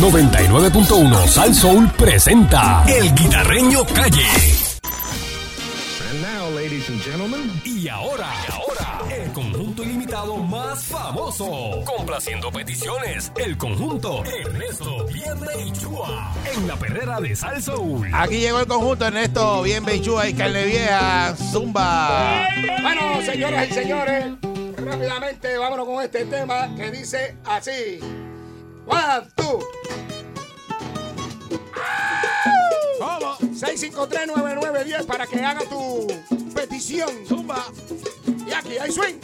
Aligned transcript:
99.1 0.00 1.26
Sal 1.26 1.54
Soul 1.54 1.86
presenta 1.92 2.82
El 2.88 3.14
Guitarreño 3.14 3.84
Calle. 3.84 4.24
And 6.10 6.22
now, 6.22 6.48
ladies 6.54 6.88
and 6.88 7.02
gentlemen, 7.02 7.60
Y 7.66 7.86
ahora, 7.86 8.26
y 8.48 8.50
ahora, 8.50 9.14
el 9.14 9.30
conjunto 9.32 9.82
ilimitado 9.82 10.38
más 10.38 10.84
famoso. 10.84 11.84
Complaciendo 11.84 12.50
peticiones, 12.50 13.30
el 13.36 13.58
conjunto 13.58 14.24
Ernesto 14.24 15.06
Chua. 15.78 16.32
En 16.56 16.66
la 16.66 16.76
perrera 16.76 17.20
de 17.20 17.36
Sal 17.36 17.62
Soul. 17.62 18.10
Aquí 18.14 18.38
llegó 18.38 18.60
el 18.60 18.66
conjunto 18.66 19.06
Ernesto, 19.06 19.62
bien 19.62 19.84
Beichúa 19.84 20.30
y 20.30 20.32
carne 20.32 20.64
vieja, 20.64 21.36
zumba. 21.36 22.48
Bueno, 22.80 23.20
señoras 23.20 23.68
y 23.68 23.74
señores, 23.74 24.24
rápidamente 24.78 25.58
vámonos 25.58 25.84
con 25.86 26.02
este 26.02 26.24
tema 26.24 26.74
que 26.74 26.90
dice 26.90 27.36
así. 27.44 28.00
One, 28.90 29.28
two. 29.36 29.60
¿Cómo? 32.98 33.36
6539910 33.38 35.06
para 35.06 35.26
que 35.26 35.40
haga 35.40 35.60
tu 35.68 36.06
petición. 36.54 37.10
Zumba. 37.26 37.66
Y 38.46 38.52
aquí 38.52 38.78
hay 38.78 38.90
swing. 38.90 39.20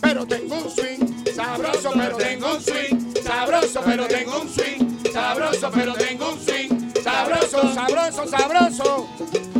Pero 0.00 0.26
tengo 0.26 0.54
un 0.56 0.70
swing 0.70 1.34
sabroso, 1.34 1.90
pero 1.94 2.16
tengo 2.16 2.54
un 2.54 2.62
swing 2.62 3.14
sabroso, 3.22 3.80
pero 3.84 4.06
tengo 4.06 4.40
un 4.40 4.48
swing 4.48 5.12
sabroso, 5.12 5.70
pero 5.70 5.94
tengo 5.94 6.30
un 6.30 6.40
swing 6.40 6.92
sabroso, 7.02 7.74
sabroso, 7.74 8.26
sabroso. 8.28 9.08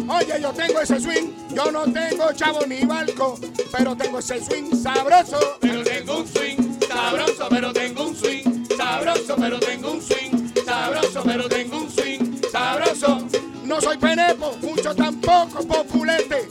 Oye, 0.09 0.41
yo 0.41 0.53
tengo 0.53 0.81
ese 0.81 1.01
swing, 1.01 1.33
yo 1.51 1.71
no 1.71 1.85
tengo 1.85 2.33
chavo 2.33 2.67
ni 2.67 2.85
balco, 2.85 3.39
pero 3.73 3.97
tengo 3.97 4.19
ese 4.19 4.45
swing 4.45 4.75
sabroso, 4.75 5.39
pero 5.61 5.83
tengo 5.83 6.19
un 6.19 6.29
swing 6.29 6.79
sabroso, 6.87 7.47
pero 7.49 7.73
tengo 7.73 8.05
un 8.09 8.17
swing 8.17 8.67
sabroso, 8.77 9.37
pero 9.37 9.59
tengo 9.61 9.93
un 9.93 10.03
swing 10.03 10.53
sabroso, 10.65 11.23
pero 11.25 11.49
tengo 11.49 11.77
un 11.79 11.91
swing 11.91 12.41
sabroso. 12.53 13.27
No 13.65 13.81
soy 13.81 13.97
penepo, 13.97 14.57
mucho 14.61 14.95
tampoco 14.95 15.67
populete. 15.67 16.49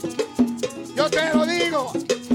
Yo 0.96 1.08
te 1.08 1.32
lo 1.32 1.46
digo, 1.46 1.92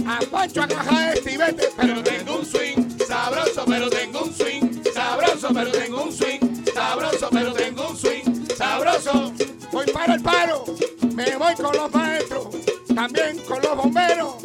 a 0.07 0.19
Pancho 0.31 0.63
agaja 0.63 1.13
este 1.13 1.33
y 1.33 1.37
vete, 1.37 1.69
pero 1.75 2.01
tengo 2.01 2.39
un 2.39 2.45
swing 2.45 2.97
sabroso, 3.07 3.65
pero 3.67 3.89
tengo 3.89 4.21
un 4.23 4.33
swing 4.33 4.83
sabroso, 4.93 5.49
pero 5.53 5.71
tengo 5.71 6.03
un 6.03 6.13
swing 6.13 6.39
sabroso, 6.73 7.29
pero 7.29 7.53
tengo 7.53 7.89
un 7.89 7.97
swing 7.97 8.47
sabroso. 8.57 9.33
Voy 9.71 9.85
para 9.91 10.15
el 10.15 10.21
paro, 10.21 10.65
me 11.19 11.35
voy 11.35 11.53
con 11.55 11.75
los 11.75 11.91
maestros, 11.93 12.47
también 12.95 13.39
con 13.39 13.61
los 13.61 13.75
bomberos 13.75 14.35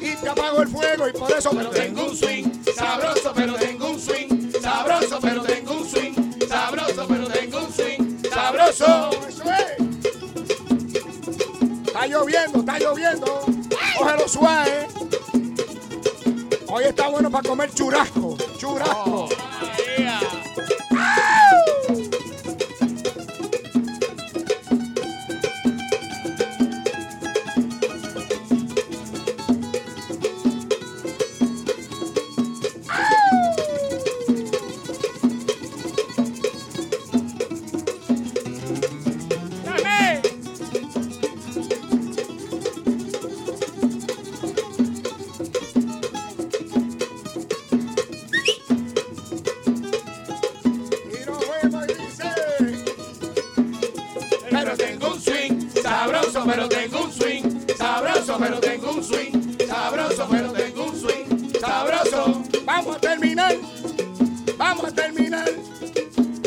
y 0.00 0.16
te 0.16 0.28
apago 0.28 0.62
el 0.62 0.68
fuego 0.68 1.08
y 1.08 1.12
por 1.12 1.30
eso 1.30 1.50
pero 1.50 1.70
tengo 1.70 2.06
un 2.06 2.16
swing 2.16 2.44
sabroso, 2.74 3.32
pero 3.32 3.54
tengo 3.54 3.90
un 3.90 4.00
swing 4.00 4.52
sabroso, 4.60 5.20
pero 5.22 5.42
tengo 5.42 5.72
un 5.74 5.88
swing 5.88 6.14
sabroso, 6.48 7.06
pero 7.06 7.28
tengo 7.28 7.58
un 7.60 7.72
swing 7.72 8.22
sabroso. 8.28 9.10
Eso 9.28 9.44
es. 9.44 9.78
Está 11.86 12.06
lloviendo, 12.08 12.58
está 12.58 12.78
lloviendo. 12.80 13.44
Cógelo 13.96 14.28
suave. 14.28 14.88
Hoy 16.66 16.84
está 16.84 17.08
bueno 17.08 17.30
para 17.30 17.48
comer 17.48 17.72
churrasco. 17.72 18.36
Churrasco. 18.58 19.28
Y 19.98 20.02
sabroso, 58.32 58.38
pero 58.38 58.60
tengo 58.60 58.92
un 58.92 59.04
swing 59.04 59.58
sabroso, 59.66 60.28
pero 60.30 60.52
tengo 60.52 60.84
un 60.84 61.00
swing 61.00 61.60
sabroso. 61.60 62.42
Vamos 62.64 62.96
a 62.96 63.00
terminar, 63.00 63.56
vamos 64.56 64.84
a 64.84 64.92
terminar. 64.92 65.50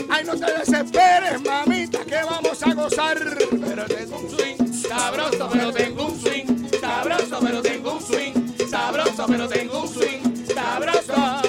Ay, 0.10 0.24
no 0.26 0.36
te 0.36 0.46
desesperes, 0.60 1.42
mamita, 1.42 2.06
que 2.06 2.24
vamos 2.24 2.64
a 2.64 2.74
gozar. 2.74 3.18
Pero 3.18 3.86
tengo 3.86 4.20
un 4.20 4.30
swing 4.30 4.74
sabroso, 4.74 5.50
pero 5.52 5.72
tengo 5.74 6.06
un 6.08 6.20
swing 6.20 6.70
sabroso, 6.80 7.40
pero 7.42 7.62
tengo 7.62 7.94
un 7.94 8.02
swing 8.02 8.34
sabroso, 8.70 9.26
pero 9.28 9.48
tengo 9.48 9.82
un 9.82 9.88
swing 9.88 10.46
sabroso. 10.54 11.42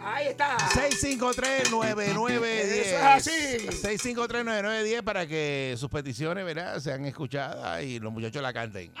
Ahí 0.00 0.28
está. 0.28 0.56
6539910. 0.58 2.19
Así. 3.20 3.68
6539910 3.68 5.02
para 5.02 5.26
que 5.26 5.74
sus 5.76 5.90
peticiones, 5.90 6.44
¿verdad? 6.44 6.78
Sean 6.78 7.04
escuchadas 7.04 7.82
y 7.82 8.00
los 8.00 8.12
muchachos 8.12 8.42
la 8.42 8.52
canten. 8.52 8.92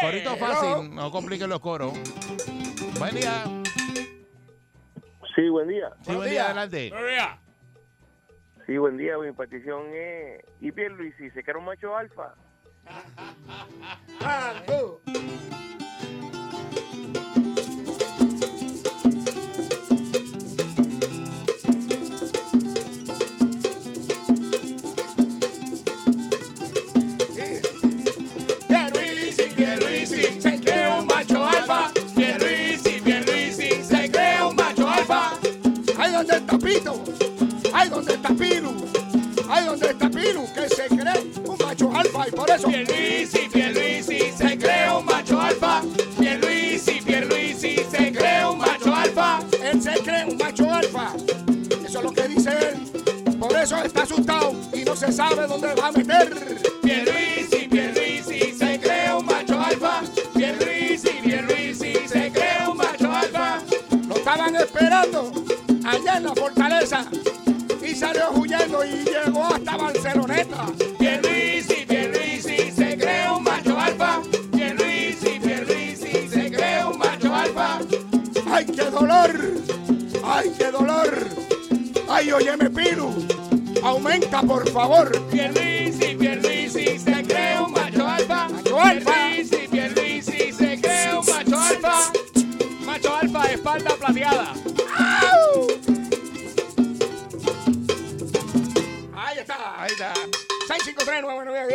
Corito 0.00 0.36
fácil, 0.36 0.94
no 0.94 1.10
compliquen 1.10 1.50
los 1.50 1.60
coros. 1.60 1.92
Buen 2.98 3.14
día. 3.16 3.44
Sí, 5.34 5.48
buen 5.48 5.68
día. 5.68 5.90
Sí, 6.02 6.14
buen 6.14 6.30
día, 6.30 6.46
adelante. 6.46 6.92
Sí, 8.66 8.78
buen 8.78 8.96
día. 8.96 9.18
Mi 9.18 9.32
petición 9.32 9.82
es. 9.92 10.44
¿Y 10.60 10.70
Pierluisi 10.70 11.30
se 11.30 11.42
queda 11.42 11.58
un 11.58 11.64
macho 11.64 11.96
alfa? 11.96 12.34
donde 36.80 37.12
está 37.12 37.34
Pito, 37.34 37.72
ahí 37.72 37.88
donde 37.88 38.14
está 38.14 38.28
Piru, 38.30 38.74
ahí 39.48 39.64
donde 39.64 39.90
está 39.90 40.10
Piru, 40.10 40.46
que 40.54 40.68
se 40.68 40.88
cree 40.88 41.32
un 41.46 41.58
macho 41.58 41.92
alfa 41.94 42.28
y 42.28 42.30
por 42.32 42.50
eso 42.50 42.68
Pierluisi, 42.68 43.48
Pierluisi, 43.52 44.18
se 44.36 44.58
crea 44.58 44.96
un 44.98 45.04
macho 45.04 45.40
alfa. 45.40 45.82
Pierluisi, 46.18 47.00
Pierluisi, 47.00 47.76
se 47.90 48.12
crea 48.12 48.50
un 48.50 48.58
macho 48.58 48.94
alfa. 48.94 49.40
Él 49.62 49.82
se 49.82 49.92
cree 50.02 50.24
un 50.24 50.36
macho 50.36 50.72
alfa. 50.72 51.12
Eso 51.84 51.98
es 51.98 52.04
lo 52.04 52.12
que 52.12 52.28
dice 52.28 52.50
él. 52.50 53.38
Por 53.38 53.56
eso 53.56 53.76
está 53.82 54.02
asustado 54.02 54.54
y 54.72 54.84
no 54.84 54.96
se 54.96 55.12
sabe 55.12 55.46
dónde 55.46 55.74
va 55.74 55.88
a 55.88 55.92
meter. 55.92 56.73
Hasta 69.74 69.76
Barceloneta. 69.76 70.66
Pierluisi, 70.98 71.86
Pierluisi, 71.86 72.70
se 72.70 72.96
crea 72.96 73.32
un 73.32 73.42
macho 73.42 73.78
alfa. 73.78 74.22
Pierluisi, 74.52 75.40
Pierluisi, 75.40 76.28
se 76.28 76.50
crea 76.50 76.88
un 76.88 76.98
macho 76.98 77.34
alfa. 77.34 77.80
¡Ay, 78.50 78.66
qué 78.66 78.84
dolor! 78.90 79.30
¡Ay, 80.24 80.52
qué 80.56 80.70
dolor! 80.70 81.28
¡Ay, 82.08 82.32
óyeme, 82.32 82.70
Piru! 82.70 83.12
¡Aumenta, 83.82 84.42
por 84.42 84.68
favor! 84.70 85.10
Pierluisi, 85.30 86.14
Pierluisi, 86.16 86.63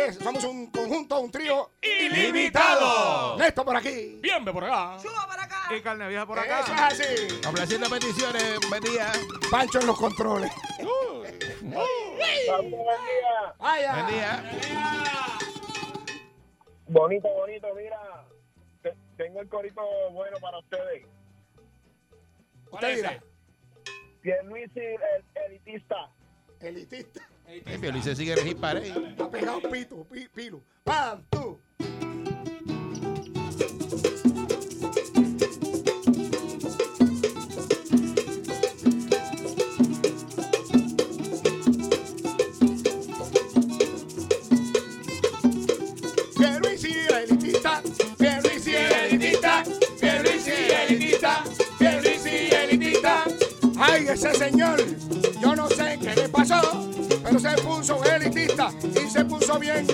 653 0.06 0.18
Somos 0.24 0.44
un 0.44 0.66
conjunto, 0.70 1.20
un 1.20 1.30
trío 1.30 1.70
ilimitado. 1.82 3.36
Néstor 3.38 3.64
por 3.64 3.76
aquí. 3.76 4.18
Bien, 4.20 4.44
ve 4.44 4.52
por 4.52 4.64
acá. 4.64 4.96
Y 5.70 5.80
carne 5.82 6.08
vieja 6.08 6.26
por 6.26 6.38
Eso 6.38 6.52
acá. 6.52 6.88
es 6.88 7.00
así. 7.00 7.40
Complaciendo 7.44 7.88
peticiones, 7.88 8.58
buen 8.68 8.82
día. 8.82 9.12
Pancho 9.50 9.80
en 9.80 9.86
los 9.86 9.98
controles. 9.98 10.50
Buen 10.80 11.38
día. 12.70 13.54
Vaya. 13.58 13.92
Buen 13.94 14.06
día. 14.08 14.50
Bonito, 16.88 17.28
bonito, 17.28 17.68
mira. 17.76 18.26
te- 18.82 18.96
tengo 19.16 19.40
el 19.40 19.48
corito 19.48 19.80
bueno 20.12 20.38
para 20.40 20.58
ustedes. 20.58 21.06
Usted 22.72 22.96
dirá, 22.96 23.22
Pierluisi, 24.22 24.80
el 24.80 25.24
elitista. 25.46 26.10
elitista. 26.60 27.20
Se 28.02 28.16
sigue 28.16 28.32
elegir 28.32 28.56
para 28.56 28.80
ahí. 28.80 28.92
Está 29.10 29.30
pegado 29.30 29.60
pito, 29.70 30.04
pi- 30.04 30.28
pilo. 30.34 30.62
¡Pam! 30.84 31.22
¡Tú! 31.30 31.60
Pierluisi, 46.36 46.92
elitista. 47.12 47.82
Puso 59.50 59.58
bien. 59.58 59.86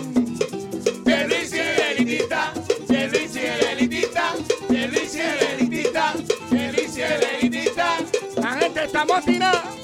Pierluisi, 1.04 1.58
elitista. 1.58 2.52
Pierluisi, 2.88 3.40
elitista. 3.70 4.34
Pierluisi, 4.68 5.20
elitista. 5.20 6.14
Pierluisi, 6.50 7.02
elitista. 7.02 7.96
La 8.36 8.52
gente 8.52 8.84
está 8.84 9.04
motinada 9.04 9.76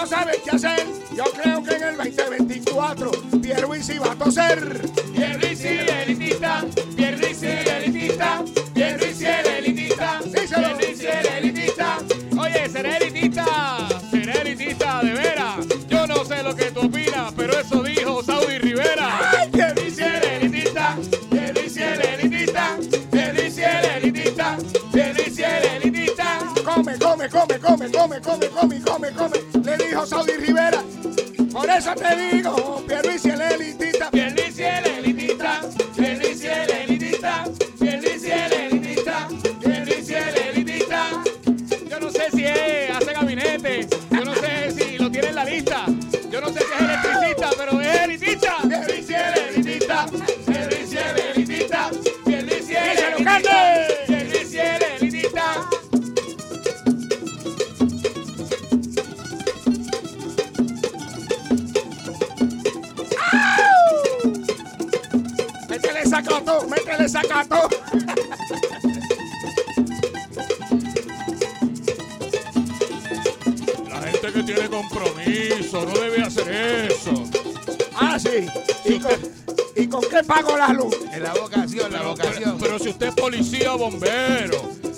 no 0.00 0.06
sabe 0.06 0.40
qué 0.44 0.56
hacer. 0.56 0.86
Yo 1.14 1.24
creo 1.24 1.62
que 1.62 1.74
en 1.74 1.82
el 1.82 1.96
2024 1.96 3.10
Pierluisi 3.42 3.98
va 3.98 4.12
a 4.12 4.14
toser. 4.14 4.80
Pierluisi 5.14 5.68
elitista, 5.68 6.64
Pierluisi 6.96 7.46
elitista, 7.46 8.44
Pierluisi 8.72 9.26
elitista, 9.26 10.20
Pierluisi 10.32 11.06
elitista. 11.06 11.98
Oye, 12.38 12.64
elitista, 12.64 13.44
come, 28.00 28.20
come, 28.20 28.48
come, 28.48 28.80
come, 28.80 29.12
come. 29.12 29.44
Le 29.62 29.76
dijo 29.76 30.06
Saudi 30.06 30.36
Rivera. 30.36 30.82
Por 31.52 31.68
eso 31.68 31.92
te 31.94 32.16
digo, 32.16 32.82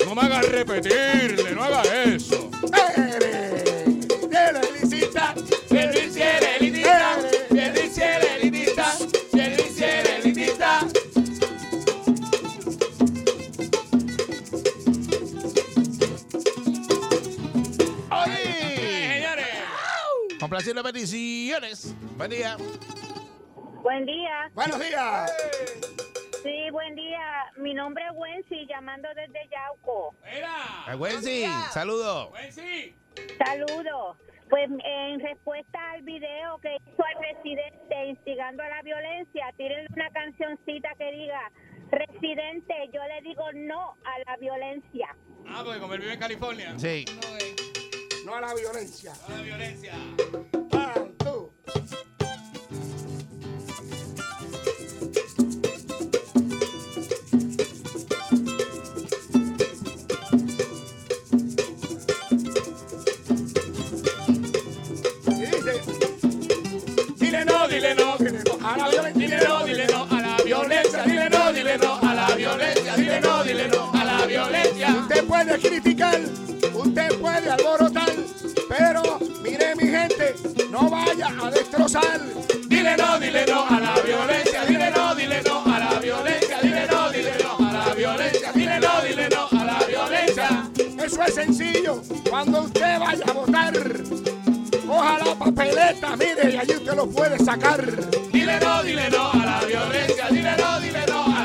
No 0.06 0.14
me 0.14 0.22
hagas 0.22 0.48
repetirle, 0.48 1.52
no 1.52 1.64
hagas 1.64 1.86
eso. 1.92 2.50
Peticiones. 20.82 21.94
Buen 22.18 22.30
día. 22.30 22.56
Buen 23.82 24.04
día. 24.04 24.50
Buenos 24.54 24.78
días. 24.78 25.30
Hey 25.30 25.91
llamando 28.92 29.08
desde 29.14 29.48
Yauco. 29.48 30.14
A 30.86 30.96
Wensi, 30.96 31.44
saludos. 31.72 32.30
sí. 32.50 32.94
Saludos. 33.44 34.16
Pues 34.48 34.68
en 34.84 35.20
respuesta 35.20 35.78
al 35.92 36.02
video 36.02 36.58
que 36.58 36.76
hizo 36.76 37.04
el 37.16 37.34
residente 37.36 38.06
instigando 38.06 38.62
a 38.62 38.68
la 38.68 38.82
violencia, 38.82 39.46
tírenle 39.56 39.86
una 39.94 40.10
cancioncita 40.10 40.90
que 40.98 41.10
diga, 41.10 41.50
residente, 41.90 42.74
yo 42.92 43.00
le 43.04 43.22
digo 43.22 43.44
no 43.54 43.96
a 44.04 44.18
la 44.26 44.36
violencia. 44.36 45.16
Ah, 45.48 45.62
porque 45.64 45.80
como 45.80 45.94
él 45.94 46.00
vive 46.00 46.12
en 46.12 46.20
California. 46.20 46.74
Sí. 46.78 47.06
No, 47.14 47.36
eh, 47.38 47.56
No 48.26 48.34
a 48.34 48.40
la 48.42 48.54
violencia. 48.54 49.12
no 49.26 49.36
la 49.36 49.42
violencia. 49.42 49.94
Criticar, 75.62 76.20
usted 76.74 77.18
puede 77.20 77.50
alborotar, 77.50 78.12
pero 78.68 79.18
mire 79.42 79.74
mi 79.76 79.84
gente, 79.84 80.34
no 80.70 80.90
vaya 80.90 81.32
a 81.42 81.50
destrozar. 81.50 82.20
Dile 82.68 82.96
no, 82.96 83.18
dile 83.18 83.46
no 83.46 83.66
a 83.66 83.80
la 83.80 83.94
violencia, 84.00 84.64
dile 84.64 84.90
no, 84.90 85.14
dile 85.14 85.42
no 85.42 85.64
a 85.64 85.78
la 85.78 85.98
violencia, 86.00 86.58
dile 86.62 86.86
no, 86.86 87.10
dile 87.10 87.32
no 87.42 87.68
a 87.68 87.72
la 87.72 87.94
violencia, 87.94 88.52
dile 88.52 88.80
no, 88.80 89.02
dile 89.02 89.28
no 89.28 89.60
a 89.60 89.64
la 89.64 89.78
violencia. 89.86 90.70
Eso 91.04 91.22
es 91.22 91.34
sencillo, 91.34 92.02
cuando 92.28 92.62
usted 92.62 92.98
vaya 92.98 93.24
a 93.26 93.32
votar. 93.32 93.72
Coja 94.86 95.18
la 95.24 95.34
papeleta, 95.34 96.16
mire, 96.16 96.54
y 96.54 96.56
allí 96.56 96.74
usted 96.74 96.94
lo 96.94 97.08
puede 97.08 97.38
sacar. 97.38 97.80
Dile 98.32 98.58
no, 98.60 98.82
dile 98.82 99.08
no 99.10 99.32
a 99.32 99.36
la 99.36 99.60
violencia, 99.64 100.28
dile 100.30 100.56
no, 100.56 100.80
dile 100.80 101.06
no 101.06 101.24
a 101.24 101.41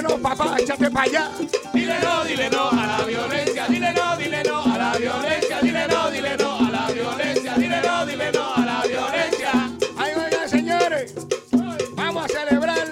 dile 0.00 0.16
no, 0.16 0.18
papá, 0.18 0.56
échate 0.58 0.90
para 0.90 1.06
allá. 1.06 1.30
Dile 1.72 2.00
no, 2.00 2.24
dile 2.24 2.50
no 2.50 2.70
a 2.70 2.86
la 2.86 3.04
violencia, 3.04 3.66
dile 3.68 3.92
no, 3.92 4.16
dile 4.16 4.42
no 4.44 4.62
a 4.62 4.78
la 4.78 4.92
violencia, 4.96 5.58
dile 5.62 5.88
no, 5.88 6.10
dile 6.10 6.36
no 6.36 6.58
a 6.58 6.70
la 6.70 6.92
violencia, 6.92 7.54
dile 7.54 7.80
no, 7.82 8.06
dile 8.06 8.32
no 8.32 8.54
a 8.54 8.60
la 8.60 8.82
violencia. 8.86 9.52
Ay, 9.96 10.12
oigan, 10.14 10.48
señores, 10.48 11.14
vamos 11.94 12.24
a 12.24 12.28
celebrar, 12.28 12.88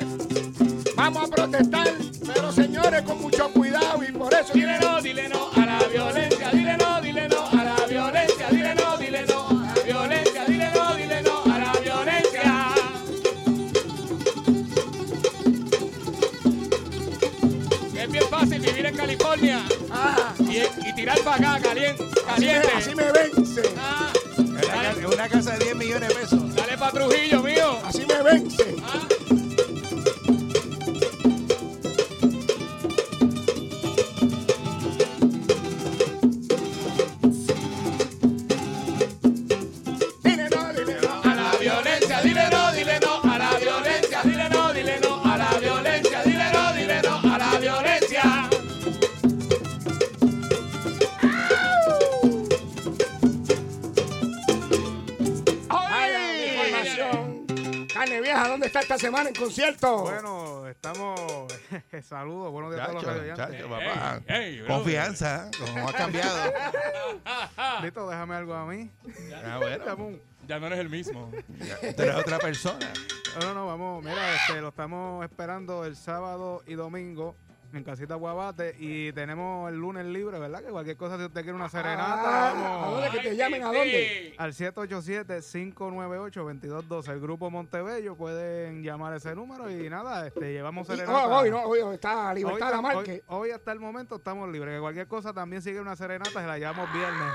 vamos 0.97 1.25
a 1.25 1.35
protestar, 1.35 1.89
pero 2.27 2.53
señores, 2.53 3.03
con 3.03 3.21
mucho 3.21 3.51
cuidado 3.53 4.03
y 4.03 4.13
por 4.13 4.33
eso. 4.35 4.53
Dile 4.53 4.79
no, 4.81 5.01
dile 5.01 5.29
no 5.29 5.58
para 21.23 21.55
acá 21.55 21.61
caliente. 21.61 22.08
Semana 59.09 59.31
en 59.31 59.35
concierto? 59.37 60.03
Bueno, 60.03 60.69
estamos. 60.69 61.19
Saludos, 62.07 62.53
buenos 62.53 62.75
días 62.75 62.87
a 62.87 62.93
todos 62.93 63.05
los 63.05 63.37
Chacho, 63.39 63.67
papá. 63.71 64.21
Ey. 64.27 64.63
Confianza, 64.67 65.51
como 65.59 65.89
ha 65.89 65.93
cambiado. 65.95 66.53
Listo, 67.83 68.07
déjame 68.11 68.35
algo 68.35 68.53
a 68.53 68.67
mí. 68.67 68.91
Ah, 69.47 69.57
bueno, 69.57 69.95
un- 69.97 70.21
Ya 70.47 70.61
no 70.61 70.67
eres 70.67 70.79
el 70.81 70.91
mismo. 70.91 71.33
ya, 71.59 71.95
tú 71.95 72.03
eres 72.03 72.17
otra 72.17 72.39
persona. 72.39 72.93
No, 73.41 73.47
no, 73.47 73.55
no, 73.55 73.67
vamos. 73.67 74.05
Mira, 74.05 74.35
este, 74.35 74.61
lo 74.61 74.69
estamos 74.69 75.25
esperando 75.25 75.87
el 75.87 75.97
sábado 75.97 76.63
y 76.67 76.75
domingo 76.75 77.35
en 77.73 77.85
Casita 77.85 78.15
Guabate 78.15 78.75
y 78.79 79.13
tenemos 79.13 79.71
el 79.71 79.77
lunes 79.79 80.07
libre, 80.07 80.39
¿verdad? 80.39 80.63
Que 80.65 80.71
cualquier 80.71 80.97
cosa, 80.97 81.19
si 81.19 81.25
usted 81.25 81.43
quiere 81.43 81.55
una 81.55 81.69
serenata, 81.69 82.23
Ah, 82.25 82.51
¿A 82.51 82.55
vamos. 82.55 82.93
dónde 83.03 83.11
que 83.11 83.19
te 83.29 83.37
llamen? 83.37 83.63
¿A 83.63 83.67
dónde? 83.67 84.35
Al 84.39 84.53
787-598-2212, 84.55 87.09
el 87.13 87.21
grupo 87.21 87.51
Montebello, 87.51 88.17
pueden 88.17 88.83
llamar 88.83 89.15
ese 89.15 89.35
número 89.35 89.71
y 89.71 89.89
nada, 89.91 90.27
este, 90.27 90.53
llevamos 90.53 90.89
Y- 90.89 90.93
serenata. 90.93 91.27
oh, 91.27 91.39
hoy 91.41 91.51
no, 91.51 91.63
hoy 91.65 91.81
está 91.95 92.33
Libertad 92.35 92.69
Hoy, 92.69 92.75
la 92.77 92.83
Marque. 92.83 93.23
hoy- 93.29 93.41
hoy 93.41 93.51
hasta 93.51 93.73
el 93.73 93.81
momento 93.81 94.17
estamos 94.17 94.49
libres. 94.51 94.75
Que 94.77 94.81
cualquier 94.81 95.07
cosa 95.07 95.33
también 95.33 95.63
sigue 95.63 95.81
una 95.81 95.97
serenata, 95.97 96.31
se 96.41 96.47
la 96.47 96.59
llamamos 96.59 96.93
viernes. 96.93 97.33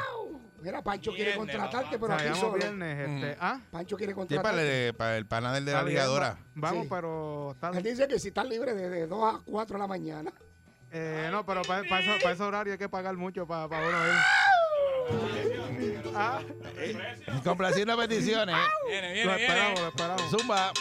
Mira, 0.64 0.82
Pancho 0.82 1.12
quiere 1.14 1.36
contratarte, 1.36 2.00
pero 2.00 2.14
aquí 2.14 2.40
solo. 2.40 2.54
viernes. 2.54 3.10
Este, 3.10 3.38
¿ah? 3.42 3.60
Pancho 3.70 3.98
quiere 3.98 4.14
Sí, 4.14 4.16
para 4.16 4.28
contratarte. 4.28 4.88
el, 4.88 4.94
para 4.96 5.18
el 5.18 5.26
panel 5.26 5.66
de 5.66 5.72
la 5.74 5.84
ligadora. 5.84 6.30
va- 6.30 6.38
Vamos, 6.56 6.84
Sí. 6.84 6.88
pero 6.90 7.52
está 7.52 7.70
Él 7.70 7.84
dice 7.84 8.08
que 8.08 8.18
si 8.20 8.30
estás 8.30 8.46
libre 8.48 8.74
de, 8.74 9.06
2 9.08 9.36
a 9.36 9.40
4 9.46 9.74
de 9.76 9.80
la 9.82 9.88
mañana. 9.88 10.32
Eh, 10.92 11.28
no, 11.32 11.46
pero 11.46 11.64
para, 11.64 11.84
para, 11.90 12.00
eso, 12.02 12.12
para 12.22 12.34
ese 12.34 12.44
horario 12.44 12.74
hay 12.74 12.80
que 12.80 12.88
pagar 12.88 13.16
mucho 13.18 13.46
para, 13.46 13.68
para 13.68 13.88
uno 13.88 13.98
ir. 14.08 14.14
Ah, 16.16 16.40
Complaciendo 17.44 17.98
peticiones. 17.98 18.56
Viene, 18.88 19.08
lo 19.10 19.14
viene, 19.14 19.42
esperamos, 19.44 19.72
viene. 19.74 19.82
lo 19.82 19.88
esperamos. 19.90 20.30
Zumba. 20.30 20.72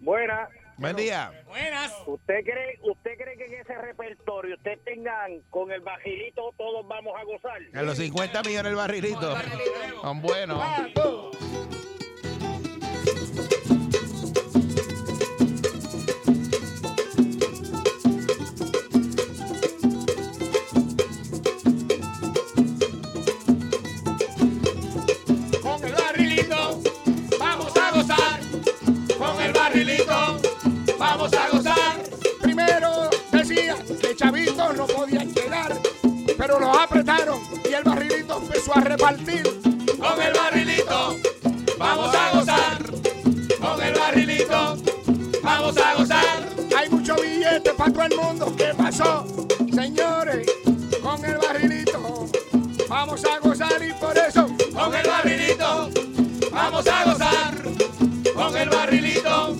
Buena. 0.00 0.48
Buen 0.78 0.94
día. 0.94 1.32
Buenas. 1.46 1.92
¿Usted 2.06 2.44
cree, 2.44 2.78
¿Usted 2.82 3.12
cree 3.16 3.36
que 3.38 3.44
en 3.46 3.60
ese 3.60 3.74
repertorio 3.76 4.56
usted 4.56 4.78
tengan 4.84 5.40
con 5.48 5.72
el 5.72 5.80
bajilito 5.80 6.52
todos 6.58 6.86
vamos 6.86 7.14
a 7.18 7.24
gozar? 7.24 7.62
En 7.72 7.86
los 7.86 7.96
50 7.96 8.42
millones 8.42 8.70
el 8.70 8.76
barrilito. 8.76 9.34
Son 10.02 10.20
buenos. 10.20 10.62
Vamos 52.88 53.24
a 53.24 53.38
gozar 53.40 53.82
y 53.82 53.92
por 53.94 54.16
eso 54.16 54.46
con 54.72 54.94
el 54.94 55.06
barrilito 55.06 55.90
vamos 56.52 56.86
a 56.86 57.04
gozar. 57.04 57.54
Con 58.34 58.56
el 58.56 58.68
barrilito 58.68 59.56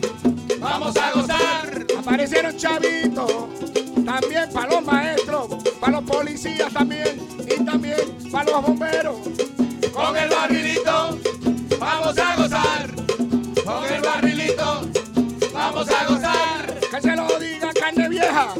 vamos 0.60 0.96
a 0.96 1.12
gozar. 1.12 1.86
Aparecieron 1.98 2.56
chavitos, 2.56 3.32
también 4.04 4.50
para 4.52 4.70
los 4.70 4.84
maestros, 4.84 5.48
para 5.80 6.00
los 6.00 6.04
policías 6.04 6.72
también 6.72 7.20
y 7.40 7.64
también 7.64 8.18
para 8.30 8.50
los 8.50 8.62
bomberos. 8.62 9.16
Con 9.92 10.16
el 10.16 10.28
barrilito 10.28 11.18
vamos 11.78 12.18
a 12.18 12.36
gozar. 12.36 12.90
Con 13.64 13.84
el 13.92 14.02
barrilito 14.02 14.88
vamos 15.52 15.88
a 15.90 16.06
gozar. 16.06 16.80
Que 16.90 17.00
se 17.00 17.16
lo 17.16 17.38
diga 17.38 17.72
carne 17.72 18.08
vieja, 18.08 18.54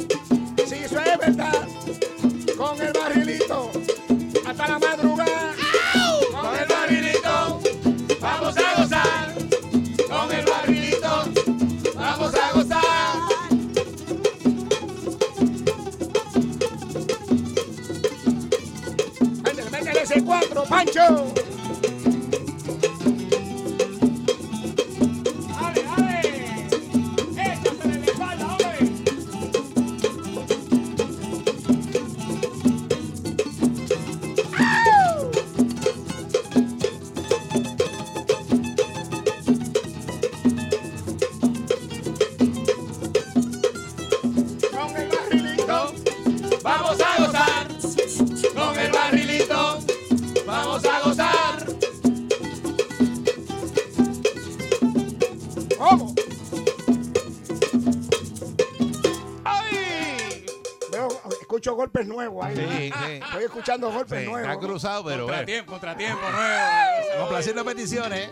golpes 62.07 62.15
nuevos 62.15 62.45
ahí. 62.45 62.55
Sí, 62.55 62.91
sí. 63.05 63.11
Estoy 63.23 63.43
escuchando 63.43 63.91
golpes 63.91 64.19
Sí, 64.19 64.25
nuevos. 64.25 64.49
está 64.49 64.59
cruzado, 64.65 65.03
pero 65.05 65.23
bueno. 65.25 65.27
Contratiempo, 65.27 65.71
contratiempo 65.71 66.21
nuevo. 66.29 67.19
Complaciendo 67.19 67.65
peticiones. 67.65 68.29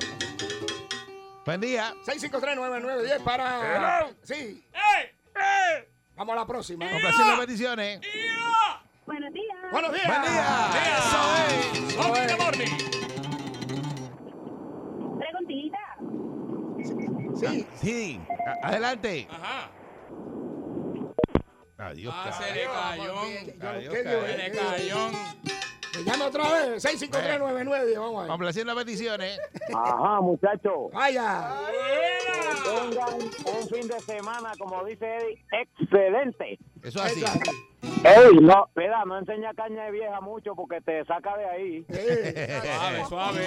Buen 1.45 1.61
día. 1.61 1.93
6539910 2.05 3.23
para. 3.23 4.07
Sí. 4.23 4.65
Vamos 6.15 6.33
a 6.33 6.35
la 6.39 6.47
próxima. 6.47 6.89
Complaciendo 6.89 7.37
peticiones. 7.39 7.99
Buenos 9.05 9.33
días. 9.33 9.57
Buenos 9.71 9.93
días. 9.93 10.07
Buen 10.07 10.21
día. 10.21 10.69
Eso 10.97 11.35
es. 11.45 11.97
Morning, 11.97 12.37
morning. 12.39 12.77
Preguntita. 15.19 15.97
Sí. 17.39 17.67
Sí. 17.81 18.21
Adelante. 18.63 19.27
Ajá. 19.29 19.69
Adiós. 21.77 22.13
Ah, 22.15 22.31
se 22.31 22.53
le 22.53 22.65
cayó. 22.65 23.15
Le 24.25 24.51
cayó. 24.51 25.09
Me 25.95 26.03
llama 26.03 26.25
otra 26.27 26.43
vez. 26.43 26.83
6539910. 26.83 27.99
Vamos 27.99 28.17
a 28.17 28.21
ver. 28.21 28.29
Complaciendo 28.29 28.75
peticiones. 28.75 29.39
Ajá, 29.73 30.21
muchachos. 30.21 30.91
Vaya. 30.93 31.53
Tengan 32.63 33.13
un 33.13 33.69
fin 33.69 33.87
de 33.87 33.99
semana, 34.01 34.51
como 34.57 34.83
dice 34.85 35.05
Eddie, 35.17 35.45
excelente. 35.51 36.59
Eso 36.83 37.03
es 37.03 37.23
así. 37.23 37.23
Ey, 38.03 38.37
no, 38.41 38.65
espera, 38.67 39.03
no 39.05 39.17
enseña 39.17 39.53
caña 39.53 39.85
de 39.85 39.91
vieja 39.91 40.21
mucho 40.21 40.55
porque 40.55 40.81
te 40.81 41.03
saca 41.05 41.37
de 41.37 41.45
ahí. 41.45 41.85
Suave, 43.05 43.05
suave. 43.05 43.45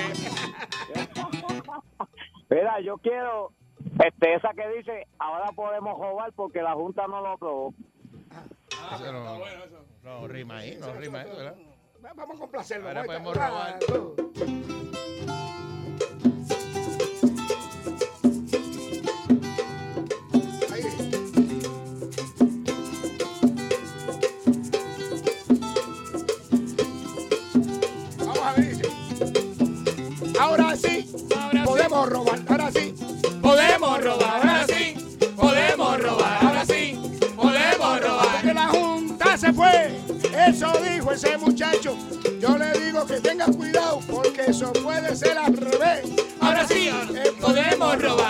Espera, 2.42 2.80
yo 2.80 2.98
quiero, 2.98 3.52
este, 4.04 4.34
esa 4.34 4.50
que 4.54 4.68
dice, 4.76 5.06
ahora 5.18 5.52
podemos 5.54 5.98
robar 5.98 6.32
porque 6.32 6.62
la 6.62 6.72
Junta 6.72 7.06
no 7.06 7.20
lo 7.20 7.28
aprobó. 7.28 7.74
Eso 8.94 9.12
no, 9.12 9.38
no 10.02 10.28
rima 10.28 10.58
ahí, 10.58 10.76
no 10.80 10.92
rima 10.94 11.22
eso, 11.22 11.36
¿verdad? 11.36 11.56
Vamos 12.00 12.36
a 12.36 12.38
complacerlo. 12.40 12.88
Ahora 12.88 13.00
Ahí 13.02 13.06
podemos 13.06 13.36
robar. 13.36 13.78
Eso 44.58 44.72
puede 44.72 45.14
ser 45.14 45.38
al 45.38 45.56
revés. 45.56 46.02
Ahora 46.40 46.66
sí, 46.66 46.90
que 47.12 47.30
podemos 47.40 48.02
robar, 48.02 48.27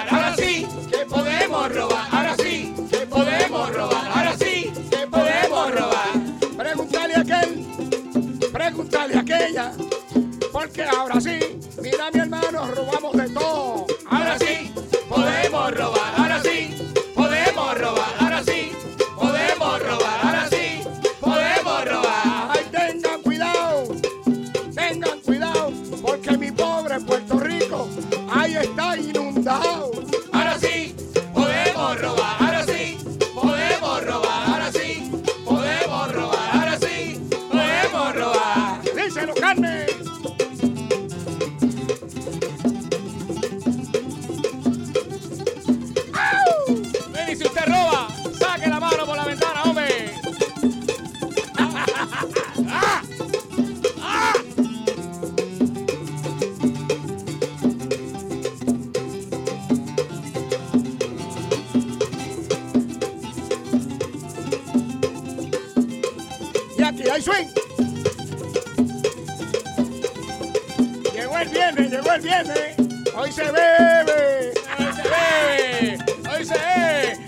el 71.49 71.55
viernes, 71.55 71.91
llegó 71.91 72.13
el 72.13 72.21
viernes. 72.21 72.77
Hoy 73.15 73.33
se 73.33 73.45
bebe. 73.45 74.53
Hoy 74.79 74.93
se 74.95 75.03
ve, 75.03 75.99
hoy 76.31 76.45
se 76.45 76.55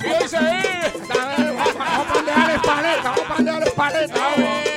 y 0.07 0.13
hoy 0.13 0.29
se 0.29 0.39
ve. 0.39 0.93
Vamos 1.09 1.77
a 1.79 2.13
pandearles 2.13 2.61
paleta, 2.63 3.03
vamos 3.03 3.21
a 3.21 3.35
pandearles 3.35 3.73
paleta. 3.73 4.15
vamos. 4.15 4.70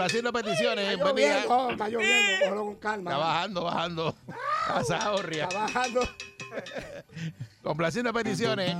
Complaciendo 0.00 0.32
peticiones. 0.32 0.88
Está 0.92 1.04
Buen 1.04 1.16
día. 1.16 1.44
lloviendo, 1.44 1.70
está 1.72 1.88
lloviendo, 1.90 2.38
cógelo 2.42 2.64
con 2.64 2.76
calma. 2.76 3.10
Está 3.10 3.18
bajando, 3.22 3.64
bajando. 3.64 4.14
Pasa, 4.66 5.12
horria. 5.12 5.42
Está 5.44 5.58
bajando. 5.60 6.00
Complaciendo 7.62 8.12
peticiones. 8.14 8.76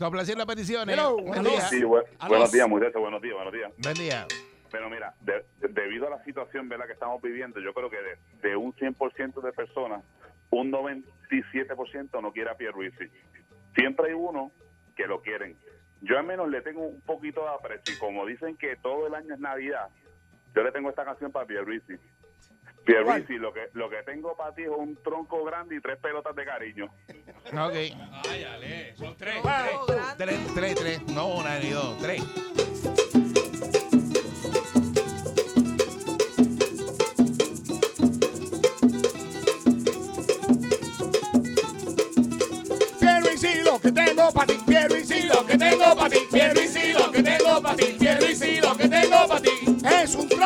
Complaciendo 0.00 0.44
peticiones. 0.48 0.96
Hello, 0.98 1.16
Buen 1.16 1.44
día. 1.44 1.60
Sí, 1.68 1.80
bu- 1.82 2.02
Aló. 2.18 2.28
buenos 2.28 2.50
días, 2.50 2.68
muchachos, 2.68 3.00
buenos 3.00 3.22
días, 3.22 3.34
buenos 3.36 3.52
días. 3.52 3.72
Buen 3.78 3.94
día. 3.94 4.26
Pero 4.72 4.90
mira, 4.90 5.14
de- 5.20 5.44
de- 5.60 5.68
debido 5.68 6.08
a 6.08 6.10
la 6.10 6.24
situación 6.24 6.68
¿verdad? 6.68 6.86
que 6.86 6.92
estamos 6.94 7.22
viviendo, 7.22 7.60
yo 7.60 7.72
creo 7.72 7.88
que 7.88 7.98
de, 7.98 8.48
de 8.48 8.56
un 8.56 8.74
100% 8.74 9.40
de 9.40 9.52
personas, 9.52 10.02
un 10.50 10.72
97% 10.72 12.20
no 12.20 12.32
quiere 12.32 12.50
a 12.50 12.56
Pierluisi. 12.56 13.04
Siempre 13.76 14.08
hay 14.08 14.14
uno 14.14 14.50
que 14.96 15.06
lo 15.06 15.22
quieren. 15.22 15.56
Yo 16.00 16.18
al 16.18 16.24
menos 16.24 16.48
le 16.48 16.62
tengo 16.62 16.82
un 16.82 17.00
poquito 17.00 17.42
de 17.42 17.48
aprecio 17.48 17.94
y 17.94 17.98
como 17.98 18.24
dicen 18.26 18.56
que 18.56 18.76
todo 18.76 19.06
el 19.06 19.14
año 19.14 19.34
es 19.34 19.40
Navidad, 19.40 19.88
yo 20.54 20.62
le 20.62 20.72
tengo 20.72 20.90
esta 20.90 21.04
canción 21.04 21.32
para 21.32 21.46
Pierluisi. 21.46 21.94
Pierluisi, 22.84 23.34
lo 23.34 23.52
que, 23.52 23.68
lo 23.74 23.90
que 23.90 24.02
tengo 24.04 24.36
para 24.36 24.54
ti 24.54 24.62
es 24.62 24.70
un 24.70 24.96
tronco 25.02 25.44
grande 25.44 25.76
y 25.76 25.80
tres 25.80 25.98
pelotas 25.98 26.34
de 26.34 26.44
cariño. 26.44 26.86
Ok. 27.52 27.74
Ay, 28.30 28.44
ale, 28.44 28.96
son 28.96 29.16
tres. 29.16 29.42
Tres, 30.16 30.54
tres, 30.54 30.74
tres. 30.74 31.02
No 31.08 31.28
una 31.34 31.58
ni 31.58 31.70
dos. 31.70 31.98
Tres. 31.98 32.22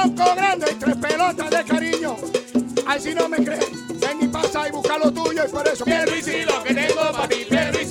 Un 0.01 0.15
tronco 0.15 0.35
grande 0.35 0.67
y 0.71 0.75
tres 0.75 0.97
pelotas 0.97 1.51
de 1.51 1.65
cariño. 1.65 2.17
Ay, 2.87 3.01
si 3.01 3.15
no 3.15 3.29
me 3.29 3.39
crees, 3.39 3.71
ven 4.01 4.23
y 4.23 4.29
pasa 4.29 4.69
y 4.69 4.73
busca 4.73 4.99
lo 4.99 5.13
tuyo 5.13 5.45
y 5.47 5.51
por 5.51 5.67
eso 5.69 5.85
y 5.87 6.23
sí, 6.23 6.43
lo 6.47 6.63
que 6.63 6.75
tengo 6.75 7.13
para 7.13 7.29
ti, 7.29 7.45
quiero 7.49 7.82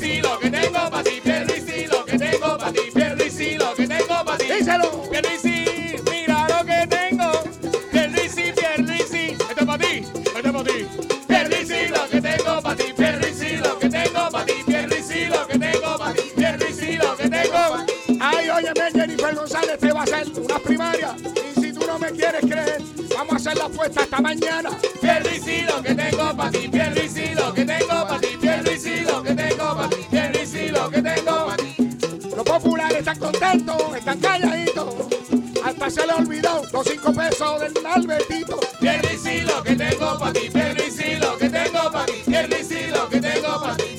se 36.02 36.08
le 36.08 36.14
olvidó 36.14 36.62
los 36.72 36.88
cinco 36.88 37.14
pesos 37.14 37.60
del 37.60 37.86
Albertito. 37.86 38.60
Pierdo 38.80 39.08
y 39.12 39.42
lo 39.42 39.64
que 39.64 39.76
tengo 39.76 40.18
para 40.18 40.34
ti, 40.34 40.50
pierdo 40.50 40.84
y 40.84 41.16
lo 41.16 41.38
que 41.38 41.50
tengo 41.50 41.92
para 41.92 42.06
ti, 42.06 42.14
pierdo 42.26 42.56
y 42.58 42.88
lo 42.88 43.10
que 43.10 43.20
tengo 43.20 43.62
para 43.62 43.78
ti, 43.78 43.91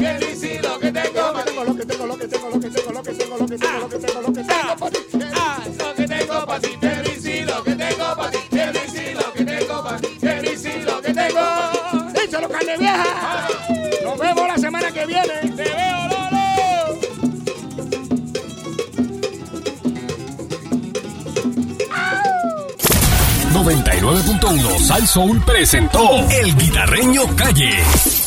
99.1 24.02 24.78
Sal 24.80 25.06
Soul 25.06 25.40
presentó 25.42 26.00
El 26.28 26.56
Guitarreño 26.56 27.22
Calle. 27.36 28.21